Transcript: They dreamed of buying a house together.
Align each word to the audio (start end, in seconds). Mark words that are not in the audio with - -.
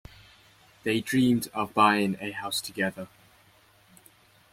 They 0.81 0.99
dreamed 0.99 1.49
of 1.53 1.75
buying 1.75 2.17
a 2.19 2.31
house 2.31 2.59
together. 2.59 3.07